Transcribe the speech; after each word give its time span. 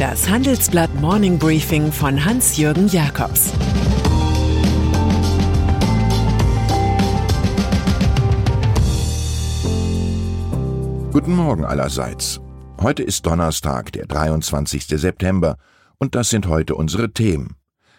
Das 0.00 0.30
Handelsblatt 0.30 0.94
Morning 0.94 1.38
Briefing 1.38 1.92
von 1.92 2.24
Hans-Jürgen 2.24 2.88
Jakobs 2.88 3.52
Guten 11.12 11.36
Morgen 11.36 11.66
allerseits. 11.66 12.40
Heute 12.80 13.02
ist 13.02 13.26
Donnerstag, 13.26 13.92
der 13.92 14.06
23. 14.06 14.86
September, 14.86 15.58
und 15.98 16.14
das 16.14 16.30
sind 16.30 16.46
heute 16.46 16.76
unsere 16.76 17.12
Themen. 17.12 17.56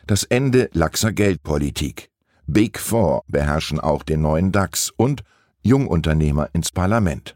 Das 0.08 0.24
Ende 0.24 0.72
laxer 0.74 1.14
Geldpolitik. 1.14 2.10
Big 2.48 2.80
Four 2.80 3.22
beherrschen 3.28 3.80
auch 3.80 4.02
den 4.02 4.24
neuen 4.24 4.52
DAX 4.52 4.90
und 4.90 5.22
Jungunternehmer 5.62 6.50
ins 6.54 6.72
Parlament. 6.72 7.36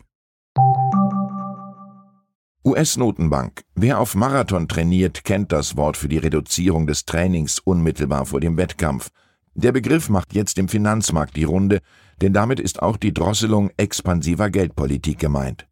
US-Notenbank. 2.65 3.63
Wer 3.75 3.99
auf 3.99 4.15
Marathon 4.15 4.69
trainiert, 4.69 5.25
kennt 5.25 5.51
das 5.51 5.75
Wort 5.75 5.97
für 5.97 6.07
die 6.07 6.17
Reduzierung 6.17 6.87
des 6.87 7.05
Trainings 7.05 7.59
unmittelbar 7.59 8.25
vor 8.25 8.39
dem 8.39 8.55
Wettkampf. 8.55 9.09
Der 9.53 9.73
Begriff 9.73 10.09
macht 10.09 10.33
jetzt 10.33 10.57
im 10.57 10.69
Finanzmarkt 10.69 11.35
die 11.35 11.43
Runde, 11.43 11.81
denn 12.21 12.31
damit 12.31 12.59
ist 12.59 12.81
auch 12.81 12.95
die 12.95 13.13
Drosselung 13.13 13.69
expansiver 13.77 14.49
Geldpolitik 14.49 15.19
gemeint. 15.19 15.67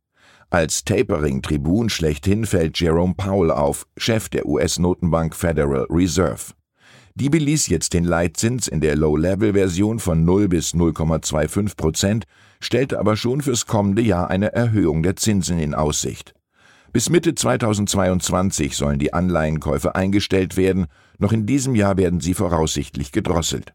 Als 0.53 0.83
Tapering-Tribun 0.83 1.88
schlechthin 1.88 2.45
fällt 2.45 2.77
Jerome 2.77 3.13
Powell 3.16 3.52
auf, 3.52 3.88
Chef 3.95 4.27
der 4.27 4.45
US-Notenbank 4.45 5.33
Federal 5.33 5.88
Reserve. 5.89 6.52
Die 7.16 7.30
beließ 7.30 7.67
jetzt 7.67 7.94
den 7.94 8.03
Leitzins 8.03 8.67
in 8.67 8.81
der 8.81 8.97
Low-Level-Version 8.97 9.99
von 9.99 10.25
0 10.25 10.49
bis 10.49 10.73
0,25 10.73 11.77
Prozent, 11.77 12.25
stellte 12.59 12.99
aber 12.99 13.16
schon 13.16 13.39
fürs 13.39 13.66
kommende 13.66 14.02
Jahr 14.02 14.29
eine 14.29 14.52
Erhöhung 14.52 15.03
der 15.03 15.16
Zinsen 15.16 15.57
in 15.57 15.73
Aussicht. 15.73 16.33
Bis 16.91 17.09
Mitte 17.09 17.33
2022 17.33 18.75
sollen 18.75 18.99
die 18.99 19.13
Anleihenkäufe 19.13 19.95
eingestellt 19.95 20.57
werden, 20.57 20.88
noch 21.17 21.31
in 21.31 21.45
diesem 21.45 21.75
Jahr 21.75 21.95
werden 21.95 22.19
sie 22.19 22.33
voraussichtlich 22.33 23.13
gedrosselt. 23.13 23.73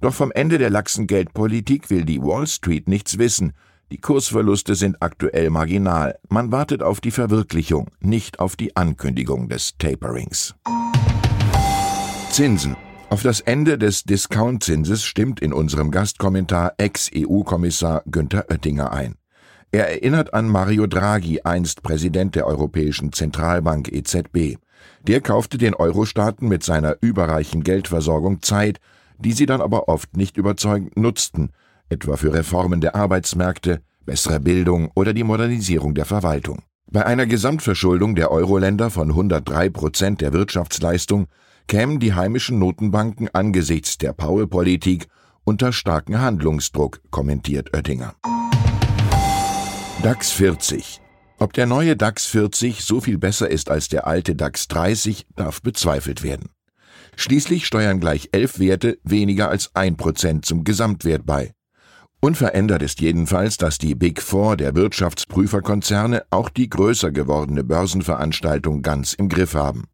Doch 0.00 0.14
vom 0.14 0.32
Ende 0.32 0.56
der 0.56 0.70
laxen 0.70 1.06
Geldpolitik 1.06 1.90
will 1.90 2.06
die 2.06 2.22
Wall 2.22 2.46
Street 2.46 2.88
nichts 2.88 3.18
wissen, 3.18 3.52
die 3.92 3.98
Kursverluste 3.98 4.74
sind 4.74 5.00
aktuell 5.00 5.50
marginal. 5.50 6.18
Man 6.28 6.50
wartet 6.50 6.82
auf 6.82 7.00
die 7.00 7.12
Verwirklichung, 7.12 7.88
nicht 8.00 8.40
auf 8.40 8.56
die 8.56 8.76
Ankündigung 8.76 9.48
des 9.48 9.76
Taperings. 9.78 10.54
Zinsen. 12.30 12.76
Auf 13.08 13.22
das 13.22 13.40
Ende 13.40 13.78
des 13.78 14.02
Discountzinses 14.02 15.04
stimmt 15.04 15.38
in 15.38 15.52
unserem 15.52 15.92
Gastkommentar 15.92 16.74
Ex-EU-Kommissar 16.78 18.02
Günther 18.10 18.46
Oettinger 18.50 18.92
ein. 18.92 19.14
Er 19.70 19.88
erinnert 19.88 20.34
an 20.34 20.48
Mario 20.48 20.88
Draghi, 20.88 21.42
einst 21.42 21.84
Präsident 21.84 22.34
der 22.34 22.46
Europäischen 22.48 23.12
Zentralbank 23.12 23.92
EZB. 23.92 24.58
Der 25.02 25.20
kaufte 25.20 25.58
den 25.58 25.74
Euro-Staaten 25.74 26.48
mit 26.48 26.64
seiner 26.64 26.96
überreichen 27.00 27.62
Geldversorgung 27.62 28.42
Zeit, 28.42 28.80
die 29.18 29.32
sie 29.32 29.46
dann 29.46 29.60
aber 29.60 29.88
oft 29.88 30.16
nicht 30.16 30.36
überzeugend 30.36 30.96
nutzten, 30.96 31.52
etwa 31.88 32.16
für 32.16 32.32
Reformen 32.32 32.80
der 32.80 32.94
Arbeitsmärkte, 32.94 33.80
bessere 34.04 34.40
Bildung 34.40 34.90
oder 34.94 35.12
die 35.12 35.24
Modernisierung 35.24 35.94
der 35.94 36.04
Verwaltung. 36.04 36.62
Bei 36.90 37.04
einer 37.04 37.26
Gesamtverschuldung 37.26 38.14
der 38.14 38.30
Euro-Länder 38.30 38.90
von 38.90 39.10
103 39.10 39.70
Prozent 39.70 40.20
der 40.20 40.32
Wirtschaftsleistung 40.32 41.26
kämen 41.66 41.98
die 41.98 42.14
heimischen 42.14 42.58
Notenbanken 42.58 43.28
angesichts 43.32 43.98
der 43.98 44.12
Powell-Politik 44.12 45.08
unter 45.44 45.72
starken 45.72 46.20
Handlungsdruck, 46.20 47.00
kommentiert 47.10 47.74
Oettinger. 47.74 48.14
DAX 50.02 50.30
40. 50.30 51.00
Ob 51.38 51.52
der 51.52 51.66
neue 51.66 51.96
DAX 51.96 52.26
40 52.26 52.82
so 52.82 53.00
viel 53.00 53.18
besser 53.18 53.50
ist 53.50 53.70
als 53.70 53.88
der 53.88 54.06
alte 54.06 54.34
DAX 54.34 54.68
30, 54.68 55.26
darf 55.34 55.62
bezweifelt 55.62 56.22
werden. 56.22 56.50
Schließlich 57.16 57.66
steuern 57.66 57.98
gleich 57.98 58.28
elf 58.32 58.58
Werte 58.58 58.98
weniger 59.02 59.48
als 59.48 59.70
ein 59.74 59.96
Prozent 59.96 60.44
zum 60.44 60.64
Gesamtwert 60.64 61.26
bei. 61.26 61.55
Unverändert 62.20 62.82
ist 62.82 63.00
jedenfalls, 63.00 63.56
dass 63.56 63.78
die 63.78 63.94
Big 63.94 64.22
Four 64.22 64.56
der 64.56 64.74
Wirtschaftsprüferkonzerne 64.74 66.24
auch 66.30 66.48
die 66.48 66.68
größer 66.68 67.12
gewordene 67.12 67.62
Börsenveranstaltung 67.62 68.82
ganz 68.82 69.12
im 69.12 69.28
Griff 69.28 69.54
haben. 69.54 69.84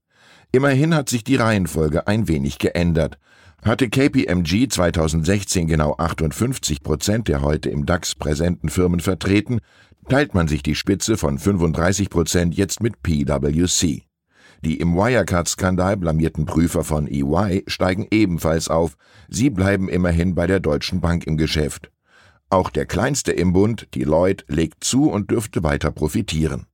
Immerhin 0.52 0.94
hat 0.94 1.08
sich 1.08 1.24
die 1.24 1.36
Reihenfolge 1.36 2.06
ein 2.06 2.28
wenig 2.28 2.58
geändert. 2.58 3.18
Hatte 3.64 3.88
KPMG 3.88 4.68
2016 4.68 5.66
genau 5.66 5.94
58 5.96 6.82
Prozent 6.82 7.28
der 7.28 7.42
heute 7.42 7.70
im 7.70 7.86
DAX 7.86 8.14
präsenten 8.14 8.68
Firmen 8.68 9.00
vertreten, 9.00 9.60
teilt 10.08 10.34
man 10.34 10.48
sich 10.48 10.62
die 10.62 10.74
Spitze 10.74 11.16
von 11.16 11.38
35 11.38 12.10
Prozent 12.10 12.56
jetzt 12.56 12.82
mit 12.82 13.02
PwC. 13.02 14.02
Die 14.64 14.78
im 14.78 14.94
Wirecard-Skandal 14.94 15.96
blamierten 15.96 16.44
Prüfer 16.44 16.84
von 16.84 17.08
EY 17.08 17.64
steigen 17.66 18.06
ebenfalls 18.10 18.68
auf. 18.68 18.96
Sie 19.28 19.50
bleiben 19.50 19.88
immerhin 19.88 20.34
bei 20.34 20.46
der 20.46 20.60
Deutschen 20.60 21.00
Bank 21.00 21.26
im 21.26 21.36
Geschäft. 21.36 21.91
Auch 22.52 22.68
der 22.68 22.84
kleinste 22.84 23.32
im 23.32 23.54
Bund, 23.54 23.88
Deloitte, 23.94 24.44
legt 24.46 24.84
zu 24.84 25.10
und 25.10 25.30
dürfte 25.30 25.62
weiter 25.62 25.90
profitieren. 25.90 26.66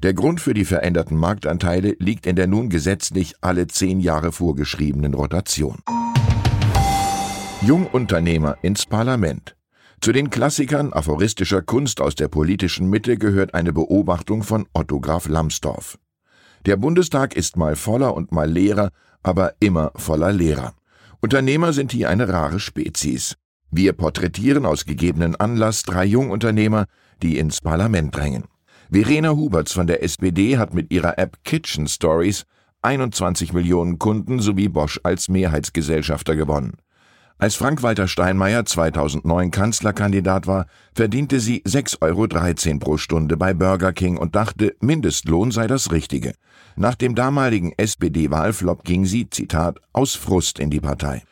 Der 0.00 0.14
Grund 0.14 0.40
für 0.40 0.54
die 0.54 0.64
veränderten 0.64 1.18
Marktanteile 1.18 1.96
liegt 1.98 2.26
in 2.26 2.36
der 2.36 2.46
nun 2.46 2.68
gesetzlich 2.68 3.34
alle 3.40 3.66
zehn 3.66 3.98
Jahre 3.98 4.30
vorgeschriebenen 4.30 5.12
Rotation. 5.12 5.80
Jungunternehmer 7.62 8.58
ins 8.62 8.86
Parlament. 8.86 9.56
Zu 10.00 10.12
den 10.12 10.30
Klassikern 10.30 10.92
aphoristischer 10.92 11.62
Kunst 11.62 12.00
aus 12.00 12.14
der 12.14 12.28
politischen 12.28 12.88
Mitte 12.88 13.18
gehört 13.18 13.54
eine 13.54 13.72
Beobachtung 13.72 14.44
von 14.44 14.68
Otto 14.72 15.00
Graf 15.00 15.26
Lambsdorff. 15.26 15.98
Der 16.64 16.76
Bundestag 16.76 17.34
ist 17.34 17.56
mal 17.56 17.74
voller 17.74 18.14
und 18.14 18.30
mal 18.30 18.48
leerer, 18.48 18.90
aber 19.24 19.54
immer 19.58 19.90
voller 19.96 20.30
Lehrer. 20.30 20.74
Unternehmer 21.20 21.72
sind 21.72 21.90
hier 21.90 22.08
eine 22.08 22.28
rare 22.28 22.60
Spezies. 22.60 23.34
Wir 23.76 23.92
porträtieren 23.92 24.66
aus 24.66 24.84
gegebenen 24.84 25.34
Anlass 25.34 25.82
drei 25.82 26.04
Jungunternehmer, 26.04 26.84
die 27.24 27.38
ins 27.38 27.60
Parlament 27.60 28.14
drängen. 28.14 28.44
Verena 28.88 29.30
Huberts 29.30 29.72
von 29.72 29.88
der 29.88 30.00
SPD 30.04 30.58
hat 30.58 30.74
mit 30.74 30.92
ihrer 30.92 31.18
App 31.18 31.38
Kitchen 31.42 31.88
Stories 31.88 32.44
21 32.82 33.52
Millionen 33.52 33.98
Kunden 33.98 34.38
sowie 34.38 34.68
Bosch 34.68 35.00
als 35.02 35.28
Mehrheitsgesellschafter 35.28 36.36
gewonnen. 36.36 36.74
Als 37.38 37.56
Frank-Walter 37.56 38.06
Steinmeier 38.06 38.64
2009 38.64 39.50
Kanzlerkandidat 39.50 40.46
war, 40.46 40.66
verdiente 40.94 41.40
sie 41.40 41.60
6,13 41.64 42.00
Euro 42.70 42.78
pro 42.78 42.96
Stunde 42.96 43.36
bei 43.36 43.54
Burger 43.54 43.92
King 43.92 44.18
und 44.18 44.36
dachte, 44.36 44.76
Mindestlohn 44.82 45.50
sei 45.50 45.66
das 45.66 45.90
Richtige. 45.90 46.34
Nach 46.76 46.94
dem 46.94 47.16
damaligen 47.16 47.72
SPD-Wahlflop 47.76 48.84
ging 48.84 49.04
sie, 49.04 49.28
Zitat, 49.28 49.80
aus 49.92 50.14
Frust 50.14 50.60
in 50.60 50.70
die 50.70 50.80
Partei. 50.80 51.24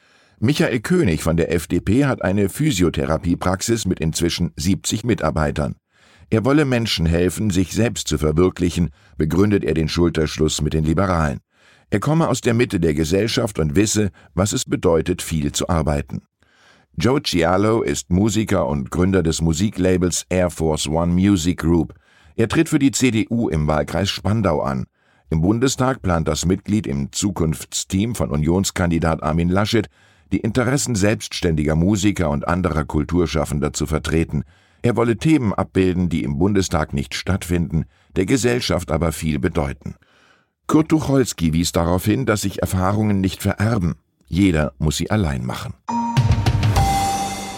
Michael 0.45 0.81
König 0.81 1.23
von 1.23 1.37
der 1.37 1.55
FDP 1.55 2.07
hat 2.07 2.23
eine 2.23 2.49
Physiotherapiepraxis 2.49 3.87
mit 3.87 4.01
inzwischen 4.01 4.51
70 4.57 5.05
Mitarbeitern. 5.05 5.77
Er 6.31 6.45
wolle 6.45 6.65
Menschen 6.65 7.07
helfen, 7.07 7.51
sich 7.51 7.73
selbst 7.73 8.09
zu 8.09 8.19
verwirklichen, 8.19 8.91
begründet 9.17 9.63
er 9.63 9.75
den 9.75 9.89
Schulterschluss 9.89 10.61
mit 10.61 10.73
den 10.75 10.83
Liberalen. 10.83 11.39
Er 11.91 12.01
komme 12.01 12.27
aus 12.27 12.41
der 12.41 12.55
Mitte 12.55 12.81
der 12.81 12.93
Gesellschaft 12.95 13.61
und 13.61 13.77
wisse, 13.77 14.11
was 14.35 14.53
es 14.53 14.65
bedeutet, 14.65 15.23
viel 15.23 15.53
zu 15.53 15.69
arbeiten. 15.69 16.23
Joe 16.97 17.23
Cialo 17.23 17.83
ist 17.83 18.11
Musiker 18.11 18.67
und 18.67 18.91
Gründer 18.91 19.23
des 19.23 19.43
Musiklabels 19.43 20.27
Air 20.29 20.51
Force 20.51 20.89
One 20.89 21.13
Music 21.13 21.61
Group. 21.61 21.95
Er 22.35 22.49
tritt 22.49 22.69
für 22.69 22.81
die 22.81 22.91
CDU 22.91 23.49
im 23.49 23.69
Wahlkreis 23.69 24.11
Spandau 24.11 24.61
an. 24.61 24.87
Im 25.31 25.41
Bundestag 25.41 26.03
plant 26.03 26.27
das 26.27 26.47
Mitglied 26.47 26.89
im 26.89 27.13
Zukunftsteam 27.13 28.17
von 28.17 28.31
Unionskandidat 28.31 29.23
Armin 29.23 29.49
Laschet, 29.49 29.89
die 30.33 30.41
Interessen 30.41 30.95
selbstständiger 30.95 31.77
Musiker 31.77 32.31
und 32.31 32.49
anderer 32.49 32.85
Kulturschaffender 32.85 33.73
zu 33.73 33.87
vertreten. 33.87 34.45
Er 34.83 34.97
wolle 34.97 35.17
Themen 35.17 35.53
abbilden, 35.53 36.09
die 36.09 36.25
im 36.25 36.39
Bundestag 36.39 36.93
nicht 36.93 37.15
stattfinden, 37.15 37.85
der 38.17 38.27
Gesellschaft 38.27 38.91
aber 38.91 39.13
viel 39.13 39.39
bedeuten. 39.39 39.95
Kurt 40.67 40.89
Tucholsky 40.89 41.53
wies 41.53 41.73
darauf 41.73 42.05
hin, 42.05 42.25
dass 42.25 42.43
sich 42.43 42.63
Erfahrungen 42.63 43.21
nicht 43.21 43.43
vererben. 43.43 43.97
Jeder 44.27 44.73
muss 44.79 44.97
sie 44.97 45.11
allein 45.11 45.45
machen. 45.45 45.75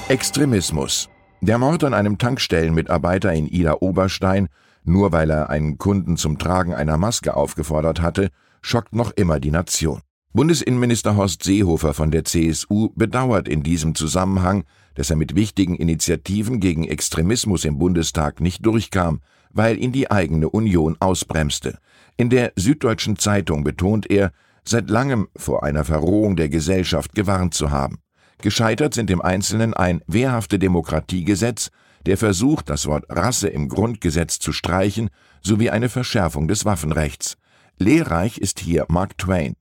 Extremismus. 0.08 1.08
Der 1.40 1.58
Mord 1.58 1.84
an 1.84 1.94
einem 1.94 2.18
Tankstellenmitarbeiter 2.18 3.32
in 3.32 3.46
Ida 3.46 3.76
Oberstein, 3.80 4.48
nur 4.82 5.12
weil 5.12 5.30
er 5.30 5.48
einen 5.48 5.78
Kunden 5.78 6.16
zum 6.16 6.38
Tragen 6.38 6.74
einer 6.74 6.98
Maske 6.98 7.36
aufgefordert 7.36 8.02
hatte, 8.02 8.30
schockt 8.60 8.94
noch 8.94 9.12
immer 9.12 9.40
die 9.40 9.50
Nation. 9.50 10.00
Bundesinnenminister 10.36 11.14
Horst 11.14 11.44
Seehofer 11.44 11.94
von 11.94 12.10
der 12.10 12.24
CSU 12.24 12.90
bedauert 12.96 13.46
in 13.46 13.62
diesem 13.62 13.94
Zusammenhang, 13.94 14.64
dass 14.96 15.10
er 15.10 15.14
mit 15.14 15.36
wichtigen 15.36 15.76
Initiativen 15.76 16.58
gegen 16.58 16.82
Extremismus 16.88 17.64
im 17.64 17.78
Bundestag 17.78 18.40
nicht 18.40 18.66
durchkam, 18.66 19.20
weil 19.50 19.78
ihn 19.78 19.92
die 19.92 20.10
eigene 20.10 20.48
Union 20.48 20.96
ausbremste. 20.98 21.78
In 22.16 22.30
der 22.30 22.52
Süddeutschen 22.56 23.16
Zeitung 23.16 23.62
betont 23.62 24.10
er, 24.10 24.32
seit 24.64 24.90
langem 24.90 25.28
vor 25.36 25.62
einer 25.62 25.84
Verrohung 25.84 26.34
der 26.34 26.48
Gesellschaft 26.48 27.14
gewarnt 27.14 27.54
zu 27.54 27.70
haben. 27.70 28.00
Gescheitert 28.38 28.92
sind 28.92 29.12
im 29.12 29.22
Einzelnen 29.22 29.72
ein 29.72 30.02
wehrhafte 30.08 30.58
Demokratiegesetz, 30.58 31.70
der 32.06 32.18
Versuch, 32.18 32.62
das 32.62 32.86
Wort 32.86 33.04
Rasse 33.08 33.46
im 33.46 33.68
Grundgesetz 33.68 34.40
zu 34.40 34.52
streichen, 34.52 35.10
sowie 35.42 35.70
eine 35.70 35.88
Verschärfung 35.88 36.48
des 36.48 36.64
Waffenrechts. 36.64 37.36
Lehrreich 37.78 38.38
ist 38.38 38.58
hier 38.58 38.84
Mark 38.88 39.16
Twain. 39.16 39.54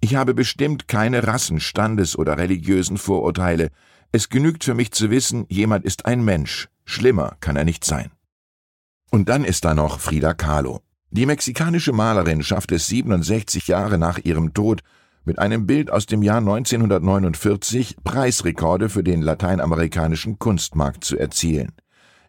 Ich 0.00 0.14
habe 0.14 0.34
bestimmt 0.34 0.88
keine 0.88 1.26
Rassen-, 1.26 1.60
Standes- 1.60 2.16
oder 2.16 2.38
religiösen 2.38 2.98
Vorurteile. 2.98 3.70
Es 4.12 4.28
genügt 4.28 4.64
für 4.64 4.74
mich 4.74 4.92
zu 4.92 5.10
wissen, 5.10 5.44
jemand 5.48 5.84
ist 5.84 6.06
ein 6.06 6.24
Mensch. 6.24 6.68
Schlimmer 6.84 7.36
kann 7.40 7.56
er 7.56 7.64
nicht 7.64 7.84
sein. 7.84 8.10
Und 9.10 9.28
dann 9.28 9.44
ist 9.44 9.64
da 9.64 9.74
noch 9.74 10.00
Frida 10.00 10.34
Kahlo. 10.34 10.80
Die 11.10 11.26
mexikanische 11.26 11.92
Malerin 11.92 12.42
schafft 12.42 12.70
es 12.72 12.86
67 12.86 13.66
Jahre 13.66 13.98
nach 13.98 14.18
ihrem 14.18 14.54
Tod, 14.54 14.82
mit 15.24 15.38
einem 15.38 15.66
Bild 15.66 15.90
aus 15.90 16.06
dem 16.06 16.22
Jahr 16.22 16.38
1949 16.38 17.96
Preisrekorde 18.04 18.88
für 18.88 19.02
den 19.02 19.22
lateinamerikanischen 19.22 20.38
Kunstmarkt 20.38 21.04
zu 21.04 21.18
erzielen. 21.18 21.72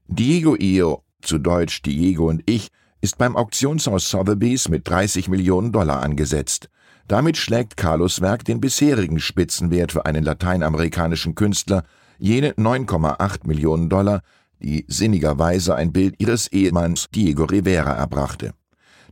Diego 0.08 0.56
Io, 0.56 1.04
zu 1.22 1.38
Deutsch 1.38 1.82
Diego 1.82 2.28
und 2.28 2.42
ich, 2.46 2.70
ist 3.02 3.18
beim 3.18 3.36
Auktionshaus 3.36 4.10
Sotheby's 4.10 4.70
mit 4.70 4.88
30 4.88 5.30
Millionen 5.30 5.72
Dollar 5.72 6.02
angesetzt. 6.02 6.70
Damit 7.08 7.38
schlägt 7.38 7.78
Carlos 7.78 8.22
Werk 8.22 8.46
den 8.46 8.62
bisherigen 8.62 9.20
Spitzenwert 9.20 9.92
für 9.92 10.06
einen 10.06 10.24
lateinamerikanischen 10.24 11.36
Künstler, 11.36 11.84
jene 12.20 12.52
9,8 12.52 13.48
Millionen 13.48 13.90
Dollar, 13.90 14.22
die 14.62 14.86
sinnigerweise 14.88 15.76
ein 15.76 15.94
Bild 15.94 16.16
ihres 16.20 16.48
Ehemanns 16.52 17.08
Diego 17.10 17.46
Rivera 17.46 17.94
erbrachte. 17.94 18.54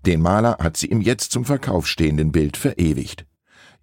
Den 0.05 0.21
Maler 0.21 0.57
hat 0.59 0.77
sie 0.77 0.87
im 0.87 1.01
jetzt 1.01 1.31
zum 1.31 1.45
Verkauf 1.45 1.87
stehenden 1.87 2.31
Bild 2.31 2.57
verewigt. 2.57 3.25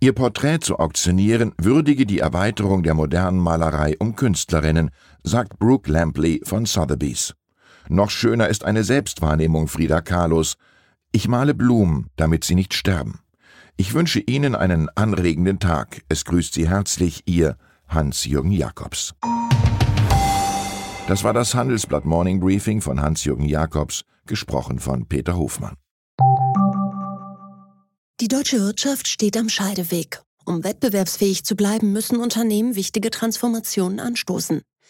Ihr 0.00 0.12
Porträt 0.12 0.60
zu 0.60 0.78
auktionieren 0.78 1.52
würdige 1.58 2.04
die 2.04 2.18
Erweiterung 2.18 2.82
der 2.82 2.94
modernen 2.94 3.38
Malerei 3.38 3.96
um 3.98 4.14
Künstlerinnen, 4.14 4.90
sagt 5.22 5.58
Brooke 5.58 5.90
Lampley 5.90 6.42
von 6.44 6.66
Sotheby's. 6.66 7.34
Noch 7.88 8.10
schöner 8.10 8.48
ist 8.48 8.64
eine 8.64 8.84
Selbstwahrnehmung 8.84 9.68
Frida 9.68 10.00
Kahlos. 10.00 10.56
Ich 11.12 11.28
male 11.28 11.54
Blumen, 11.54 12.08
damit 12.16 12.44
sie 12.44 12.54
nicht 12.54 12.74
sterben. 12.74 13.20
Ich 13.76 13.92
wünsche 13.92 14.20
Ihnen 14.20 14.54
einen 14.54 14.88
anregenden 14.94 15.58
Tag. 15.58 16.02
Es 16.08 16.24
grüßt 16.24 16.54
Sie 16.54 16.68
herzlich 16.68 17.22
Ihr 17.26 17.56
Hans-Jürgen 17.88 18.52
Jakobs. 18.52 19.14
Das 21.06 21.24
war 21.24 21.34
das 21.34 21.54
Handelsblatt 21.54 22.04
Morning 22.04 22.40
Briefing 22.40 22.80
von 22.80 23.00
Hans-Jürgen 23.00 23.44
Jakobs, 23.44 24.04
gesprochen 24.26 24.78
von 24.78 25.06
Peter 25.06 25.36
Hofmann. 25.36 25.74
Die 28.20 28.28
deutsche 28.28 28.60
Wirtschaft 28.60 29.08
steht 29.08 29.36
am 29.36 29.48
Scheideweg. 29.48 30.22
Um 30.46 30.62
wettbewerbsfähig 30.62 31.44
zu 31.44 31.56
bleiben, 31.56 31.92
müssen 31.92 32.20
Unternehmen 32.20 32.76
wichtige 32.76 33.10
Transformationen 33.10 33.98
anstoßen. 33.98 34.62